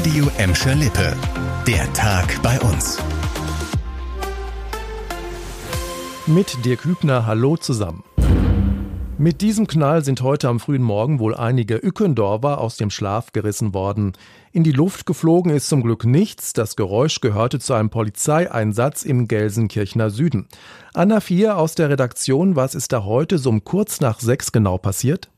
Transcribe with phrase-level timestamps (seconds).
[0.00, 1.14] Radio Emscher Lippe.
[1.66, 2.96] Der Tag bei uns.
[6.26, 8.02] Mit Dirk Hübner, hallo zusammen.
[9.18, 13.74] Mit diesem Knall sind heute am frühen Morgen wohl einige Ückendorfer aus dem Schlaf gerissen
[13.74, 14.14] worden.
[14.52, 16.54] In die Luft geflogen ist zum Glück nichts.
[16.54, 20.48] Das Geräusch gehörte zu einem Polizeieinsatz im Gelsenkirchener Süden.
[20.94, 24.78] Anna Vier aus der Redaktion, was ist da heute so um kurz nach sechs genau
[24.78, 25.28] passiert?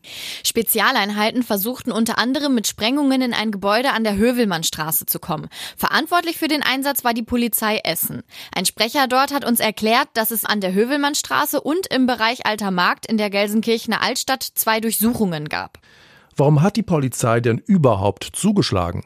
[0.44, 5.48] Spezialeinheiten versuchten unter anderem mit Sprengungen in ein Gebäude an der Hövelmannstraße zu kommen.
[5.76, 8.22] Verantwortlich für den Einsatz war die Polizei Essen.
[8.54, 12.70] Ein Sprecher dort hat uns erklärt, dass es an der Hövelmannstraße und im Bereich Alter
[12.70, 15.78] Markt in der Gelsenkirchener Altstadt zwei Durchsuchungen gab.
[16.36, 19.04] Warum hat die Polizei denn überhaupt zugeschlagen?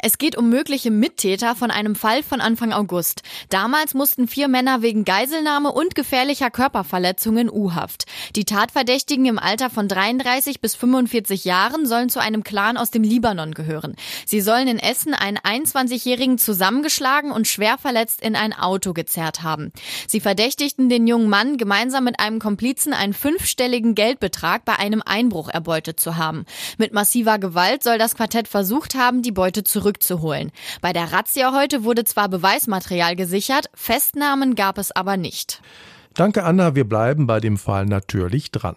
[0.00, 3.22] Es geht um mögliche Mittäter von einem Fall von Anfang August.
[3.48, 8.06] Damals mussten vier Männer wegen Geiselnahme und gefährlicher Körperverletzungen U-Haft.
[8.34, 13.04] Die Tatverdächtigen im Alter von 33 bis 45 Jahren sollen zu einem Clan aus dem
[13.04, 13.94] Libanon gehören.
[14.26, 19.72] Sie sollen in Essen einen 21-Jährigen zusammengeschlagen und schwer verletzt in ein Auto gezerrt haben.
[20.08, 25.48] Sie verdächtigten den jungen Mann gemeinsam mit einem Komplizen einen fünfstelligen Geldbetrag bei einem Einbruch
[25.48, 26.44] erbeutet zu haben.
[26.78, 30.52] Mit massiver Gewalt soll das Quartett versucht haben, die Beute zurückzuholen.
[30.80, 35.62] Bei der Razzia heute wurde zwar Beweismaterial gesichert, Festnahmen gab es aber nicht.
[36.14, 36.74] Danke, Anna.
[36.74, 38.76] Wir bleiben bei dem Fall natürlich dran.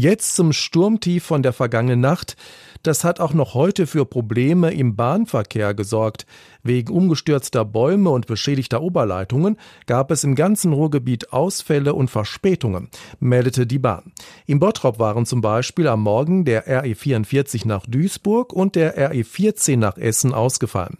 [0.00, 2.34] Jetzt zum Sturmtief von der vergangenen Nacht.
[2.82, 6.24] Das hat auch noch heute für Probleme im Bahnverkehr gesorgt.
[6.62, 13.66] Wegen umgestürzter Bäume und beschädigter Oberleitungen gab es im ganzen Ruhrgebiet Ausfälle und Verspätungen, meldete
[13.66, 14.12] die Bahn.
[14.46, 19.22] Im Bottrop waren zum Beispiel am Morgen der RE 44 nach Duisburg und der RE
[19.22, 20.96] 14 nach Essen ausgefallen.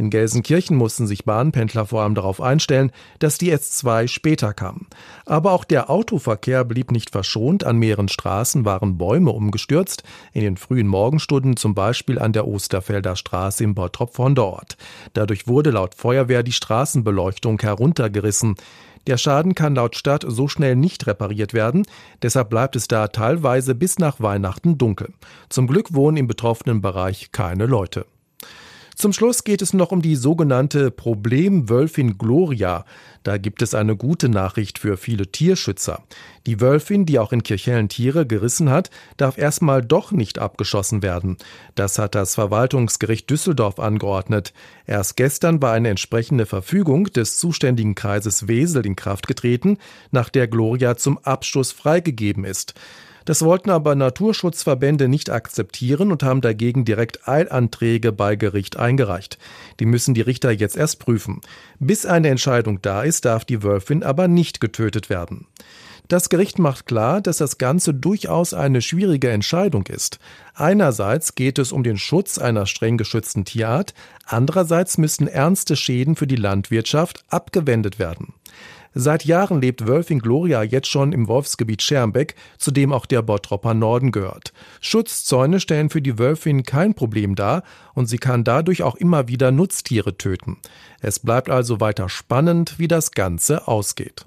[0.00, 4.86] In Gelsenkirchen mussten sich Bahnpendler vor allem darauf einstellen, dass die S2 später kam.
[5.26, 7.64] Aber auch der Autoverkehr blieb nicht verschont.
[7.64, 10.02] An mehreren Straßen waren Bäume umgestürzt.
[10.32, 14.78] In den frühen Morgenstunden zum Beispiel an der Osterfelder Straße im Bottrop von dort.
[15.12, 18.54] Dadurch wurde laut Feuerwehr die Straßenbeleuchtung heruntergerissen.
[19.06, 21.86] Der Schaden kann laut Stadt so schnell nicht repariert werden,
[22.22, 25.12] deshalb bleibt es da teilweise bis nach Weihnachten dunkel.
[25.50, 28.06] Zum Glück wohnen im betroffenen Bereich keine Leute.
[29.00, 32.84] Zum Schluss geht es noch um die sogenannte Problemwölfin Gloria.
[33.22, 36.02] Da gibt es eine gute Nachricht für viele Tierschützer.
[36.44, 41.38] Die Wölfin, die auch in Kirchhellen Tiere gerissen hat, darf erstmal doch nicht abgeschossen werden.
[41.74, 44.52] Das hat das Verwaltungsgericht Düsseldorf angeordnet.
[44.86, 49.78] Erst gestern war eine entsprechende Verfügung des zuständigen Kreises Wesel in Kraft getreten,
[50.10, 52.74] nach der Gloria zum Abschuss freigegeben ist.
[53.24, 59.38] Das wollten aber Naturschutzverbände nicht akzeptieren und haben dagegen direkt Eilanträge bei Gericht eingereicht.
[59.78, 61.40] Die müssen die Richter jetzt erst prüfen.
[61.78, 65.46] Bis eine Entscheidung da ist, darf die Wölfin aber nicht getötet werden.
[66.10, 70.18] Das Gericht macht klar, dass das Ganze durchaus eine schwierige Entscheidung ist.
[70.54, 73.94] Einerseits geht es um den Schutz einer streng geschützten Tierart,
[74.26, 78.34] andererseits müssen ernste Schäden für die Landwirtschaft abgewendet werden.
[78.92, 83.74] Seit Jahren lebt Wölfin Gloria jetzt schon im Wolfsgebiet Schermbeck, zu dem auch der Bottropper
[83.74, 84.52] Norden gehört.
[84.80, 87.62] Schutzzäune stellen für die Wölfin kein Problem dar
[87.94, 90.56] und sie kann dadurch auch immer wieder Nutztiere töten.
[91.00, 94.26] Es bleibt also weiter spannend, wie das Ganze ausgeht.